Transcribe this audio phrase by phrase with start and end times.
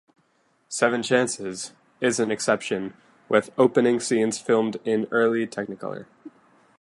[0.67, 2.95] "Seven Chances" is an exception,
[3.29, 6.07] with opening scenes filmed in early Technicolor.